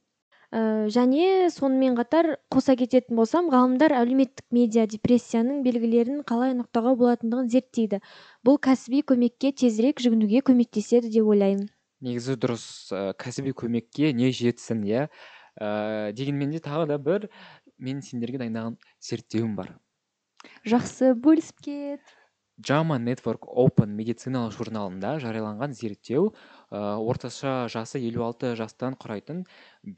Ә, 0.54 0.86
және 0.86 1.50
сонымен 1.50 1.96
қатар 1.98 2.36
қоса 2.54 2.76
кететін 2.78 3.18
болсам 3.18 3.50
ғалымдар 3.50 3.96
әлеуметтік 3.98 4.46
медиа 4.54 4.86
депрессияның 4.86 5.64
белгілерін 5.66 6.22
қалай 6.30 6.54
анықтауға 6.54 6.94
болатындығын 7.00 7.50
зерттейді. 7.50 8.04
Бұл 8.46 8.60
кәсіби 8.62 9.02
көмекке 9.02 9.50
тезірек 9.50 10.04
жүгінуге 10.06 10.44
көмектеседі 10.46 11.10
деп 11.10 11.26
ойлаймын. 11.34 11.72
Негізі 12.06 12.38
дұрыс 12.38 12.68
ә, 12.94 13.02
кәсіби 13.18 13.56
көмекке 13.58 14.14
не 14.14 14.30
жетсін 14.30 14.86
иә? 14.86 15.08
Ә, 15.60 16.12
дегенмен 16.16 16.52
де 16.52 16.60
тағы 16.64 16.88
да 16.88 16.98
бір 16.98 17.30
мен 17.78 18.02
сендерге 18.02 18.42
дайындаған 18.42 18.78
зерттеуім 19.02 19.56
бар. 19.60 19.76
Жақсы 20.68 21.14
бөлісіп 21.16 21.64
кет. 21.64 22.14
JAMA 22.62 23.00
Network 23.02 23.48
Open 23.50 23.96
медициналық 23.98 24.54
журналында 24.54 25.16
жарияланған 25.24 25.72
зерттеу 25.74 26.28
ә, 26.70 27.00
орташа 27.02 27.66
жасы 27.66 27.98
56 27.98 28.54
жастан 28.60 28.94
құрайтын 28.94 29.40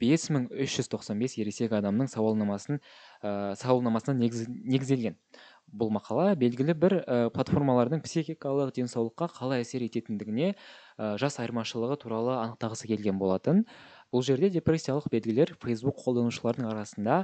5395 0.00 1.36
ересек 1.42 1.74
адамның 1.76 2.08
сауалнамасын 2.08 2.80
ә, 2.80 3.52
сауалнамасына 3.60 4.16
негіз- 4.22 4.48
негізделген. 4.48 5.18
Бұл 5.68 5.92
мақала 5.92 6.30
белгілі 6.38 6.72
бір 6.80 6.96
ә, 7.02 7.28
платформалардың 7.34 8.00
психикалық 8.06 8.72
денсаулыққа 8.72 9.28
қалай 9.36 9.60
әсер 9.66 9.84
ететіндігіне 9.84 10.54
ә, 10.54 11.16
жас 11.20 11.36
айырмашылығы 11.42 12.00
туралы 12.00 12.38
анықтағысы 12.40 12.88
келген 12.88 13.18
болатын. 13.20 13.66
Бұл 14.16 14.24
жерде 14.24 14.48
депрессиялық 14.54 15.10
белгілер 15.12 15.52
фейсбук 15.60 15.98
қолданушыларының 16.00 16.70
арасында 16.72 17.18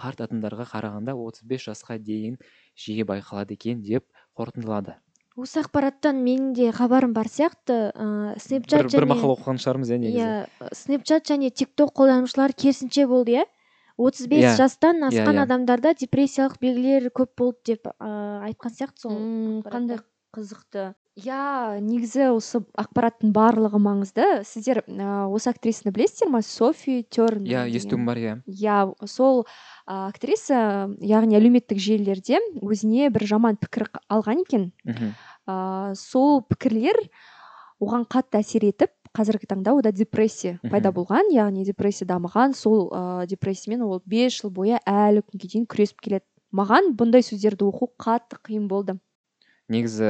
қарт 0.00 0.22
адамдарға 0.24 0.64
қарағанда 0.70 1.12
35 1.20 1.66
жасқа 1.68 1.98
дейін 2.00 2.38
жиі 2.72 3.04
байқалады 3.04 3.52
екен 3.58 3.82
деп 3.84 4.06
қорытындылады. 4.38 4.96
Осы 5.38 5.60
ақпараттан 5.60 6.16
менің 6.24 6.54
де 6.56 6.70
хабарым 6.74 7.12
бар 7.14 7.28
сияқты. 7.30 7.92
Ыыы 7.94 8.32
бір, 8.32 8.40
снэпчат 8.42 8.88
бір 8.96 9.06
мақала 9.12 9.36
оқыған 9.36 9.60
шығармыз 9.62 9.92
иә 9.92 9.98
негізі. 10.02 10.24
Иә 10.24 10.72
снэпчат 10.74 11.28
және 11.30 11.52
тикток 11.54 11.92
қолданушылары 11.94 12.56
керісінше 12.58 13.06
болды 13.06 13.36
иә. 13.36 13.44
отыз 13.98 14.26
бес 14.30 14.44
Иә, 14.44 14.56
жастан 14.56 15.02
асқан 15.02 15.34
иә. 15.36 15.42
адамдарда 15.42 15.92
депрессиялық 15.98 16.58
белгілер 16.62 17.10
көп 17.10 17.34
болды 17.36 17.58
деп 17.74 17.86
ыыы 17.86 18.50
айтқан 18.50 18.70
сияқты 18.74 19.02
сол 19.02 19.62
қандай 19.66 19.98
қызықты. 20.34 20.92
Иә 21.18 21.80
негізі 21.82 22.28
осы 22.30 22.60
ақпараттың 22.78 23.32
барлығы 23.34 23.80
маңызды. 23.82 24.26
Сіздер 24.46 24.84
ә, 24.86 25.26
осы 25.26 25.50
актрисаны 25.50 25.90
білесіздер 25.94 26.30
ма? 26.30 26.42
Софи 26.46 27.00
терн 27.10 27.42
иә 27.48 27.64
естуім 27.74 28.04
бар 28.06 28.20
иә 28.22 28.34
иә 28.46 28.76
сол 29.10 29.42
а, 29.84 30.06
актриса 30.06 30.86
яғни 31.02 31.34
әлеуметтік 31.40 31.80
желілерде 31.82 32.38
өзіне 32.62 33.10
бір 33.10 33.26
жаман 33.32 33.58
пікір 33.58 33.88
алған 34.06 34.44
екен. 34.44 34.70
Мхм. 34.86 35.16
сол 35.98 36.44
пікірлер 36.46 37.00
оған 37.82 38.06
қатты 38.06 38.38
әсер 38.38 38.68
етіп 38.68 38.94
қазіргі 39.16 39.50
таңда 39.50 39.74
ода 39.74 39.90
депрессия 39.90 40.60
пайда 40.70 40.92
болған. 40.94 41.32
Яғни 41.34 41.66
депрессия 41.66 42.06
дамыған 42.06 42.54
сол 42.54 42.92
ә, 42.92 43.26
депрессиямен 43.26 43.82
ол 43.82 44.02
бес 44.06 44.38
жыл 44.38 44.54
бойы 44.54 44.78
әлі 44.86 45.26
күнге 45.26 45.50
дейін 45.50 45.66
күресіп 45.66 45.98
келеді. 45.98 46.26
Маған 46.54 46.94
бұндай 46.94 47.26
сөздерді 47.26 47.66
оқу 47.66 47.90
қатты 47.98 48.38
қиын 48.38 48.70
болды. 48.70 49.00
Негізі 49.68 50.08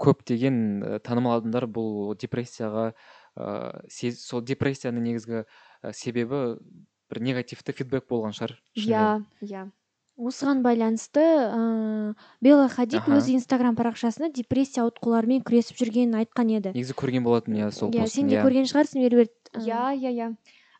көптеген 0.00 1.00
танымал 1.04 1.38
адамдар 1.40 1.66
бұл 1.70 2.14
депрессияға 2.20 2.92
ә, 3.36 3.82
се- 3.88 4.12
сол 4.16 4.42
депрессияның 4.44 5.02
негізгі 5.10 5.42
ә, 5.44 5.92
себебі 5.96 6.58
бір 7.10 7.20
негативті 7.26 7.72
фидбэк 7.74 8.06
болған 8.10 8.34
шығар 8.36 8.56
иә 8.76 9.04
иә. 9.42 9.68
Осыған 10.20 10.60
байланысты 10.60 11.22
ыыы 11.24 12.14
белла 12.44 12.68
хадид 12.68 13.00
Аха. 13.00 13.16
өз 13.16 13.30
инстаграм 13.32 13.72
парақшасында 13.78 14.28
депрессия 14.36 14.82
ауытқуларымен 14.84 15.40
күресіп 15.48 15.78
жүргенін 15.80 16.18
айтқан 16.20 16.50
еді. 16.58 16.74
Негізі 16.76 16.92
көрген 16.92 17.24
болатын 17.24 17.56
иә 17.56 17.70
сол 17.72 17.88
иә 17.90 18.04
сен 18.06 18.28
де 18.28 18.36
иә. 18.36 18.44
көрген 18.44 18.68
шығарсың 18.68 19.00
меруерт 19.00 19.32
Ыыы, 19.56 19.64
иә 19.64 19.96
иә 19.96 20.12
иә. 20.12 20.28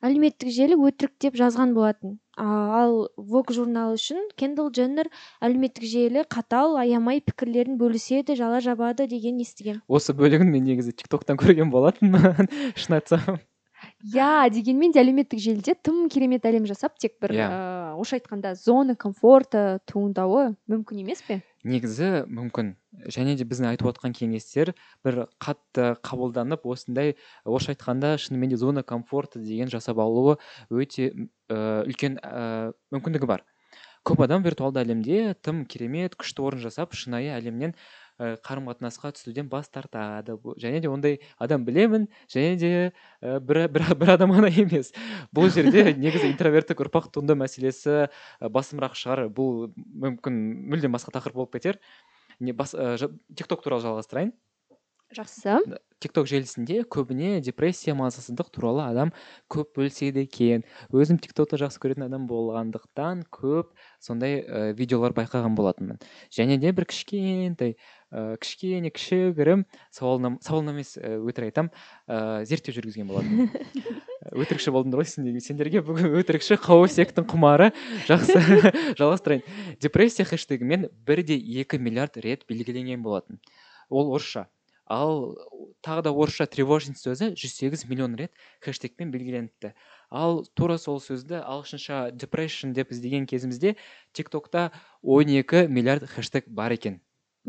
Әлеуметтік 0.04 0.50
желі 0.54 0.78
өтірік 0.80 1.12
деп 1.20 1.36
жазған 1.40 1.74
болатын. 1.76 2.18
Ал 2.40 3.10
вог 3.16 3.52
журналы 3.52 3.98
үшін 3.98 4.30
кендалл 4.40 4.70
дженнер 4.72 5.10
әлеуметтік 5.44 5.84
желі 5.84 6.24
қатал 6.24 6.78
аямай 6.80 7.20
пікірлерін 7.20 7.76
бөліседі 7.80 8.38
жала 8.38 8.62
жабады 8.64 9.08
деген 9.10 9.42
естігем 9.44 9.82
осы 9.88 10.16
бөлігін 10.16 10.48
мен 10.54 10.64
негізі 10.64 10.96
тиктоктан 10.96 11.36
көрген 11.40 11.72
болатынмын 11.74 12.48
шын 12.80 13.00
айтсам. 13.00 13.42
Иә 14.00 14.48
дегенмен 14.52 14.92
де 14.94 15.00
әлеуметтік 15.02 15.40
желіде 15.42 15.74
тым 15.76 16.08
керемет 16.08 16.46
әлем 16.48 16.64
жасап 16.68 16.96
тек 16.98 17.18
бір 17.20 17.34
Иә. 17.36 17.46
ә, 17.46 17.94
орысша 17.98 18.16
айтқанда 18.16 18.54
зона 18.56 18.96
комфорта 18.96 19.80
туындауы 19.86 20.54
мүмкін 20.70 21.02
емес 21.02 21.20
пе? 21.26 21.42
Негізі 21.64 22.24
мүмкін. 22.30 22.74
Және 23.12 23.36
де 23.36 23.44
біздің 23.44 23.68
айтып 23.74 23.90
отқан 23.92 24.14
кеңестер 24.16 24.72
бір 25.04 25.26
қатты 25.38 25.94
қабылданып 26.00 26.64
осындай 26.64 27.16
орысша 27.44 27.74
айтқанда 27.74 28.16
шынымен 28.16 28.50
де 28.50 28.56
зона 28.56 28.82
комфорта 28.82 29.38
деген 29.38 29.68
жасап 29.68 30.00
алуы 30.00 30.38
өте 30.70 31.12
ә, 31.50 31.84
үлкен 31.84 32.16
ә, 32.24 32.72
мүмкіндігі 32.90 33.28
бар. 33.28 33.44
Көп 34.00 34.22
адам 34.24 34.40
виртуалды 34.42 34.80
әлемде 34.80 35.34
тым 35.44 35.66
керемет 35.68 36.14
күшті 36.16 36.40
орын 36.40 36.62
жасап 36.64 36.94
шынайы 36.96 37.34
әлемнен 37.36 37.74
қарым 38.44 38.68
қатынасқа 38.68 39.12
түсуден 39.16 39.48
бас 39.48 39.70
тартады 39.72 40.36
және 40.60 40.80
де 40.84 40.90
ондай 40.92 41.18
адам 41.38 41.64
білемін 41.64 42.08
және 42.28 42.56
де 42.60 42.72
ә, 43.22 43.38
бір, 43.40 43.66
бір, 43.72 43.86
бір 44.00 44.14
адам 44.16 44.34
ғана 44.36 44.50
емес. 44.52 44.92
Бұл 45.32 45.48
жерде 45.54 45.94
негізі 46.04 46.28
интроверттік 46.32 46.84
ұрпақ 46.84 47.10
туындау 47.14 47.40
мәселесі 47.40 47.96
ә, 48.06 48.52
басымырақ 48.52 48.98
шығар. 48.98 49.26
Бұл 49.32 49.70
мүмкін 49.76 50.38
мүлдем 50.68 50.92
басқа 50.96 51.16
тақырып 51.16 51.40
болып 51.40 51.56
кетер. 51.56 51.80
Не 52.40 52.52
бас 52.56 52.76
тикток 53.36 53.64
туралы 53.64 53.84
жалғастырайын. 53.84 54.32
Жақсы. 55.10 55.56
Тикток 56.00 56.28
желісінде 56.30 56.84
көбіне 56.88 57.40
депрессия 57.42 57.96
мазасыздық 57.98 58.52
туралы 58.54 58.84
адам 58.86 59.10
көп 59.50 59.74
бөліседі 59.76 60.22
екен. 60.22 60.62
Өзім 60.94 61.18
тиктокты 61.20 61.58
жақсы 61.60 61.82
көретін 61.82 62.06
адам 62.06 62.28
болғандықтан 62.30 63.24
көп 63.34 63.74
сондай 63.98 64.38
ә, 64.38 64.70
видеолар 64.78 65.12
байқаған 65.18 65.58
болатынмын. 65.58 65.98
Және 66.30 66.60
де 66.62 66.70
бір 66.72 66.86
кішкентай 66.88 67.74
ә, 68.10 68.36
кішкене 68.42 68.90
кішігірім 68.90 69.64
сауалнама 69.94 70.42
сауалнама 70.44 70.78
емес 70.78 70.96
і 70.98 71.22
өтірік 71.24 71.50
айтамын 71.50 71.72
ыыы 72.10 72.46
зерттеу 72.50 72.76
жүргізген 72.76 73.10
болатынмын 73.10 73.50
өтірікші 74.20 74.72
болдыңдар 74.74 75.00
ғой 75.00 75.08
сендер 75.08 75.40
сендерге 75.42 75.80
бүгін 75.84 76.12
өтірікші 76.20 76.58
қауесеттің 76.60 77.26
құмары. 77.30 77.70
Жақсы 78.08 78.36
жалғастырайын. 79.00 79.44
Депрессия 79.80 80.26
хэштегімен 80.28 80.88
бір 81.06 81.24
де 81.26 81.38
екі 81.38 81.80
миллиард 81.80 82.20
рет 82.20 82.44
белгіленген 82.48 83.02
болатын. 83.02 83.40
Ол 83.88 84.12
орысша. 84.12 84.46
Ал 84.90 85.38
тағы 85.86 86.04
да 86.04 86.12
орысша 86.12 86.46
тревожность 86.50 87.02
сөзі 87.02 87.32
жүз 87.38 87.56
сегіз 87.56 87.86
миллион 87.88 88.16
рет 88.18 88.34
хэштегпен 88.60 89.12
белгіленіпті. 89.14 89.72
Ал 90.10 90.44
тура 90.54 90.76
сол 90.78 91.00
сөзді 91.00 91.40
ағылшынша 91.40 92.10
депрешн 92.12 92.74
деп 92.76 92.90
іздеген 92.92 93.26
кезімізде 93.30 93.76
тик 94.12 94.30
токта 94.30 94.70
он 95.02 95.30
екі 95.30 95.68
миллиард 95.70 96.10
хэштег 96.10 96.50
бар 96.50 96.74
екен. 96.74 97.00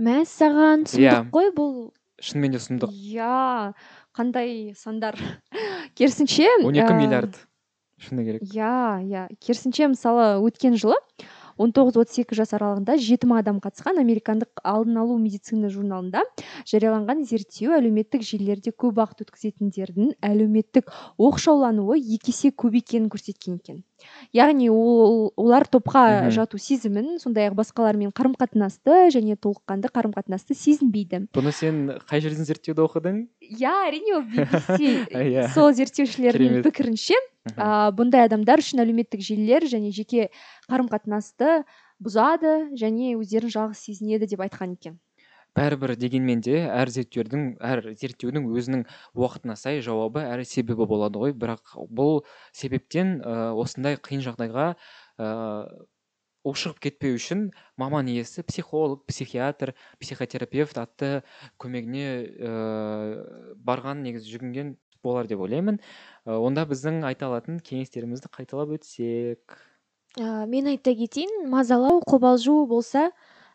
Мәссаған 0.01 0.85
Иә. 0.85 0.93
сұмдық 0.93 1.29
қой 1.35 1.51
бұл? 1.55 1.75
Шынымен 2.21 2.55
де 2.55 2.61
сұмдық. 2.61 2.93
Иә 2.93 3.73
қандай 4.17 4.73
сандар. 4.77 5.17
Керісінше 5.97 6.47
он 6.63 6.73
екі 6.75 6.89
ә, 6.89 6.97
миллиард 6.97 7.37
шыны 8.01 8.25
керек. 8.25 8.43
Иә 8.53 9.01
иә. 9.05 9.27
Керісінше 9.39 9.91
мысалы 9.93 10.41
өткен 10.41 10.77
жылы 10.81 10.97
он 11.61 11.73
тоғыз 11.75 11.99
отыз 12.01 12.21
екі 12.23 12.37
жас 12.39 12.55
аралығында 12.57 12.95
жеті 12.97 13.29
мың 13.29 13.41
адам 13.43 13.59
қатысқан 13.61 13.99
американдық 14.01 14.63
алдын 14.65 14.97
алу 15.03 15.17
медицина 15.21 15.69
журналында 15.69 16.23
жарияланған 16.71 17.21
зерттеу 17.29 17.75
әлеуметтік 17.77 18.25
желілерде 18.25 18.73
көп 18.73 18.97
уақыт 19.01 19.25
өткізетіндердің 19.27 20.15
әлеуметтік 20.25 20.89
оқшаулануы 21.21 21.99
екі 21.99 22.33
есе 22.33 22.49
көп 22.49 22.79
екенін 22.81 23.11
көрсеткен 23.13 23.59
екен. 23.61 23.83
Яғни 24.35 24.69
ол 24.71 25.31
олар 25.39 25.67
топқа 25.69 26.29
жату 26.33 26.59
сезімін 26.61 27.19
сондай 27.21 27.49
ақ 27.49 27.57
басқалармен 27.59 28.13
қарым 28.15 28.35
қатынасты 28.39 29.09
және 29.13 29.35
толыққанды 29.35 29.91
қарым 29.91 30.15
қатынасты 30.15 30.57
сезінбейді. 30.57 31.25
Бұны 31.35 31.53
сен 31.55 31.83
қай 32.09 32.23
жерден 32.23 32.47
зерттеуді 32.47 32.85
оқыдың? 32.85 33.21
Иә 33.41 33.75
әрине 33.89 34.17
ол 34.19 34.25
Иә. 34.31 35.47
сол 35.55 35.71
зерттеушілердің 35.77 36.61
пікірінше 36.65 37.17
а, 37.57 37.91
бұндай 37.95 38.25
адамдар 38.27 38.61
үшін 38.61 38.83
әлеуметтік 38.83 39.23
желілер 39.25 39.65
және 39.69 39.91
жеке 39.95 40.29
қарым 40.69 40.89
қатынасты 40.91 41.61
бұзады 42.01 42.71
және 42.79 43.15
өздерін 43.19 43.53
жалғыз 43.53 43.85
сезінеді 43.85 44.29
деп 44.33 44.43
айтқан 44.45 44.77
екен. 44.77 44.99
Бәрібір 45.57 45.95
дегенмен 45.99 46.41
де 46.45 46.61
әр 46.71 46.91
зерттеудің 46.93 47.47
әр 47.59 47.83
зерттеудің 47.99 48.47
өзінің 48.55 48.83
уақытына 49.17 49.57
сай 49.59 49.81
жауабы 49.83 50.23
әрі 50.23 50.45
себебі 50.47 50.87
болады 50.87 51.19
ғой. 51.19 51.33
Бірақ 51.35 51.75
бұл 51.91 52.21
себептен 52.55 53.19
ә, 53.19 53.51
осындай 53.59 53.99
қиын 53.99 54.23
жағдайға 54.23 54.67
ә, 55.19 55.31
ушығып 56.47 56.79
кетпеу 56.87 57.17
үшін 57.19 57.49
маман 57.77 58.07
иесі 58.09 58.45
психолог 58.47 59.03
психиатр 59.09 59.75
психотерапевт 60.01 60.79
атты 60.81 61.11
көмегіне 61.61 62.07
ә, 62.07 62.53
барған 63.59 64.05
негізі 64.07 64.37
жүгінген 64.37 64.77
болар 65.03 65.27
деп 65.27 65.43
ойлаймын. 65.43 65.81
Ә, 66.25 66.37
онда 66.37 66.65
біздің 66.69 67.03
айта 67.09 67.27
алатын 67.27 67.59
кеңестерімізді 67.65 68.31
қайталап 68.33 68.73
өтсек. 68.77 69.59
Ә, 70.17 70.45
мен 70.47 70.71
айта 70.71 70.95
кетейін. 70.95 71.49
Мазалау 71.51 72.01
қобалжу 72.07 72.65
болса 72.69 73.09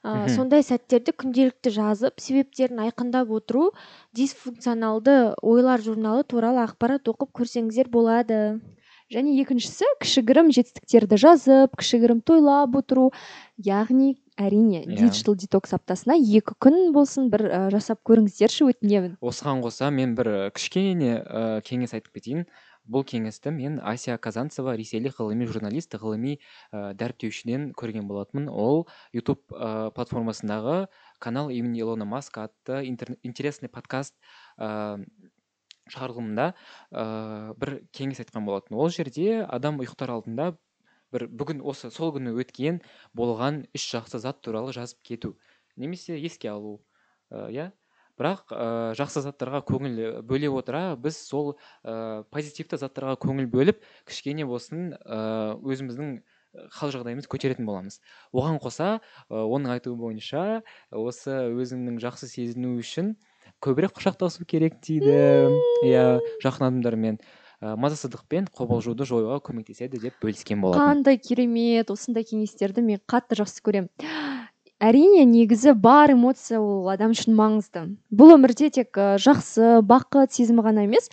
ә, 0.05 0.27
Мгм. 0.27 0.29
сондай 0.37 0.63
сәттерді 0.67 1.13
күнделікті 1.17 1.71
жазып 1.75 2.21
себептерін 2.21 2.83
айқындап 2.87 3.31
отыру 3.31 3.73
дисфункционалды 4.15 5.35
ойлар 5.43 5.81
журналы 5.81 6.25
туралы 6.29 6.65
ақпарат 6.67 7.09
оқып 7.11 7.33
көрсеңіздер 7.41 7.89
болады 7.91 8.61
және 9.13 9.37
екіншісі 9.41 9.87
кішігірім 10.03 10.51
жетістіктерді 10.51 11.17
жазып 11.23 11.77
кішігірім 11.79 12.21
тойлап 12.27 12.75
отыру 12.77 13.13
яғни 13.63 14.17
әрине 14.37 14.83
Иә. 14.85 14.97
диджитал 14.99 15.37
детокс 15.39 15.73
аптасына 15.73 16.19
екі 16.19 16.57
күн 16.61 16.91
болсын 16.93 17.31
бір 17.31 17.47
ә, 17.47 17.61
жасап 17.71 18.03
көріңіздерші 18.05 18.67
өтінемін 18.73 19.15
осыған 19.23 19.63
қоса 19.65 19.91
мен 19.95 20.15
бір 20.19 20.51
кішкене 20.53 21.23
ә, 21.23 21.63
кеңес 21.63 21.95
айтып 21.95 22.13
кетейін 22.19 22.45
бұл 22.91 23.05
кеңесті 23.07 23.53
мен 23.55 23.79
ася 23.83 24.17
казанцева 24.23 24.77
ресейлік 24.79 25.19
ғылыми 25.19 25.47
журналист 25.51 25.95
ғылыми 25.99 26.37
ә, 26.37 26.93
дәріптеушіден 26.99 27.71
көрген 27.79 28.07
болатынмын. 28.09 28.49
Ол 28.51 28.87
ютуб 29.17 29.43
ә, 29.51 29.91
платформасындағы 29.97 30.87
канал 31.19 31.51
имени 31.51 31.81
илона 31.81 32.05
маска 32.05 32.47
атты 32.47 32.85
интер- 32.87 33.19
интересный 33.23 33.69
подкаст 33.69 34.15
ә, 34.59 35.01
шығарылымында 35.91 36.53
ә, 36.93 37.55
бір 37.59 37.81
кеңес 37.93 38.23
айтқан 38.23 38.47
болатын. 38.47 38.77
Ол 38.79 38.91
жерде 38.91 39.43
адам 39.45 39.81
ұйықтар 39.83 40.15
алдында 40.15 40.53
бір 41.15 41.29
бүгін 41.31 41.63
осы 41.63 41.91
сол 41.95 42.13
күні 42.15 42.35
өткен 42.43 42.81
болған 43.15 43.65
үш 43.75 43.91
жақсы 43.95 44.21
зат 44.23 44.43
туралы 44.43 44.75
жазып 44.75 45.03
кету 45.07 45.37
немесе 45.77 46.19
еске 46.19 46.51
алу 46.51 46.81
иә? 47.31 47.71
Бірақ 48.17 48.53
ә, 48.53 48.95
жақсы 48.97 49.23
заттарға 49.25 49.63
көңіл 49.69 50.23
бөле 50.27 50.51
отыра 50.53 50.97
біз 50.97 51.19
сол 51.21 51.55
ә, 51.85 52.25
позитивті 52.33 52.81
заттарға 52.81 53.19
көңіл 53.21 53.51
бөліп 53.53 53.85
кішкене 54.09 54.47
болсын 54.49 54.95
ә, 55.05 55.55
өзіміздің 55.61 56.19
хал 56.73 56.93
жағдайымызды 56.95 57.29
көтеретін 57.29 57.67
боламыз. 57.69 58.01
Оған 58.33 58.61
қоса 58.63 58.97
ә, 58.97 59.41
оның 59.45 59.77
айтуы 59.77 59.97
бойынша 60.01 60.63
осы 60.91 61.35
өзіңнің 61.53 62.01
жақсы 62.01 62.31
сезіну 62.31 62.79
үшін 62.81 63.15
көбірек 63.65 63.97
құшақтасу 63.99 64.47
керек 64.49 64.81
дейді. 64.85 65.51
Иә 65.85 66.07
жақын 66.45 66.71
адамдармен 66.71 67.21
ә, 67.61 67.77
мазасыздық 67.77 68.25
пен 68.29 68.49
қобалжуды 68.49 69.07
жоюға 69.09 69.39
көмектеседі 69.45 70.01
деп 70.01 70.17
бөліскен 70.25 70.65
болатын. 70.65 71.05
Қандай 71.05 71.21
керемет 71.21 71.93
осындай 71.93 72.25
кеңестерді 72.25 72.85
мен 72.85 73.05
қатты 73.09 73.39
жақсы 73.43 73.63
көремін. 73.65 73.93
Әрине 74.83 75.25
негізі 75.29 75.75
бар 75.79 76.13
эмоция 76.13 76.61
ол 76.61 76.89
адам 76.93 77.15
үшін 77.17 77.37
маңызды. 77.39 77.89
Бұл 78.11 78.37
өмірде 78.37 78.71
тек 78.75 78.97
жақсы 78.97 79.81
бақыт 79.87 80.37
сезімі 80.37 80.65
ғана 80.67 80.87
емес 80.87 81.11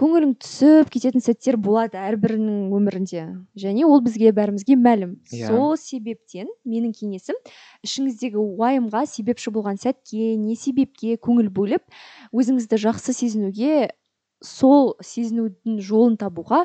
көңілің 0.00 0.32
түсіп 0.40 0.88
кететін 0.92 1.22
сәттер 1.22 1.58
болады 1.60 2.00
әрбірінің 2.00 2.72
өмірінде. 2.72 3.24
Және 3.58 3.84
ол 3.84 4.00
бізге 4.04 4.32
бәрімізге 4.32 4.76
мәлім. 4.80 5.18
Иә. 5.30 5.50
сол 5.50 5.76
себептен 5.76 6.48
менің 6.64 6.94
кеңесім 6.96 7.36
ішіңіздегі 7.84 8.40
уайымға 8.40 9.04
себепші 9.06 9.52
болған 9.52 9.76
сәтке 9.82 10.32
не 10.40 10.56
себепке 10.56 11.18
көңіл 11.20 11.52
бөліп 11.52 11.84
өзіңізді 12.32 12.80
жақсы 12.86 13.12
сезінуге 13.20 13.92
сол 14.42 14.96
сезінудің 15.04 15.78
жолын 15.84 16.16
табуға 16.16 16.64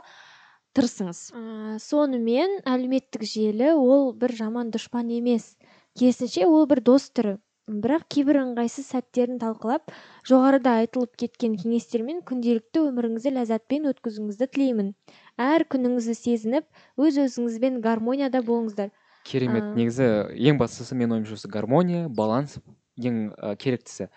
тырысыңыз. 0.77 1.19
Ә, 1.33 1.77
сонымен 1.83 2.61
әлеуметтік 2.63 3.25
желі 3.27 3.73
ол 3.75 4.13
бір 4.15 4.33
жаман 4.39 4.71
дұшпан 4.71 5.11
емес. 5.13 5.55
Керісінше 5.97 6.45
ол 6.47 6.65
бір 6.69 6.81
дос 6.85 7.09
түрі. 7.11 7.37
Бірақ 7.67 8.05
кейбір 8.13 8.37
ыңғайсыз 8.45 8.85
сәттерін 8.93 9.41
талқылап 9.41 9.91
жоғарыда 10.29 10.77
айтылып 10.83 11.17
кеткен 11.19 11.57
кеңестермен 11.59 12.21
күнделікті 12.27 12.85
өміріңізді 12.87 13.33
ләззатпен 13.35 13.89
өткізуіңізді 13.91 14.47
тілеймін. 14.53 14.93
Әр 15.35 15.65
күніңізді 15.67 16.15
сезініп 16.15 16.69
өз 16.95 17.19
өзіңізбен 17.25 17.81
гармонияда 17.83 18.39
болыңыздар. 18.47 18.93
Керемет. 19.27 19.73
Негізі 19.75 20.07
ең 20.47 20.61
бастысы 20.61 20.95
менің 20.95 21.17
ойымша 21.17 21.35
осы 21.35 21.51
гармония 21.51 22.07
баланс 22.07 22.55
ең 22.95 23.33
ә, 23.35 23.57
керектісі. 23.59 24.07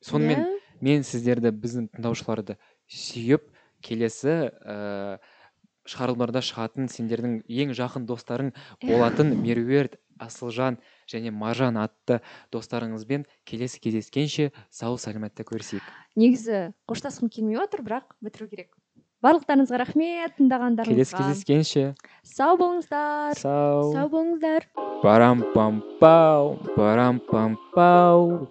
Сонымен 0.00 0.40
Иә? 0.40 0.56
мен 0.80 1.04
сіздерді 1.04 1.52
біздің 1.52 1.90
тыңдаушыларды 1.92 2.56
сүйіп 2.88 3.44
келесі 3.84 4.48
ә, 4.48 5.20
шығарылымдарда 5.88 6.42
шығатын 6.44 6.90
сендердің 6.92 7.40
ең 7.48 7.74
жақын 7.78 8.06
достарың 8.10 8.52
болатын 8.84 9.34
меруерт 9.40 9.96
асылжан 10.20 10.76
және 11.08 11.32
маржан 11.32 11.80
атты 11.80 12.20
достарыңызбен 12.52 13.24
келесі 13.48 13.80
кездескенше 13.80 14.50
сау 14.68 14.98
саламатта 15.00 15.46
көрісейік 15.48 15.86
негізі 16.18 16.70
қоштасқым 16.90 17.30
келмей 17.32 17.60
отыр 17.62 17.84
бірақ 17.86 18.14
бітіру 18.24 18.50
керек. 18.50 18.70
Барлықтарыңызға 19.24 19.82
рахмет 19.82 20.32
келесі 20.32 20.38
тыңдағандарыңызға 20.38 21.18
кездескенше. 21.20 21.82
Сау 22.24 22.56
болыңыздар. 22.60 23.36
Сау. 23.40 23.90
Сау 23.92 24.08
болыңыздар. 24.14 24.68
Парам 25.04 25.44
пам 25.54 25.82
пау 26.00 26.56
парам 26.76 27.20
пам 27.28 27.58
пау 27.76 28.48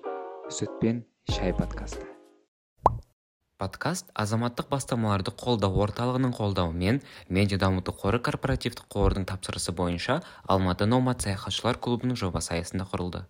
сүт 0.54 0.78
пен 0.82 1.04
шай 1.30 1.54
подкасты. 1.58 2.09
Подкаст 3.60 4.08
азаматтық 4.22 4.70
бастамаларды 4.72 5.34
қолдау 5.42 5.82
орталығының 5.84 6.32
қолдауымен 6.38 7.02
медиа 7.38 7.58
дамыту 7.60 7.92
қоры 8.04 8.22
корпоративтік 8.24 8.88
қорының 8.96 9.26
тапсырысы 9.28 9.74
бойынша 9.76 10.22
алматы 10.48 10.88
номад 10.88 11.26
саяхатшылар 11.28 11.82
клубының 11.84 12.16
жобасы 12.22 12.54
аясында 12.56 12.88
құрылды. 12.94 13.26